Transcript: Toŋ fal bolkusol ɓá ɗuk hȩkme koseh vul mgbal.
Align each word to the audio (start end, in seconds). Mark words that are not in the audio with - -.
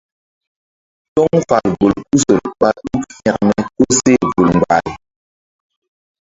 Toŋ 1.13 1.31
fal 1.47 1.67
bolkusol 1.79 2.39
ɓá 2.59 2.69
ɗuk 2.85 3.05
hȩkme 3.23 3.55
koseh 3.75 4.19
vul 4.33 4.49
mgbal. 4.57 4.87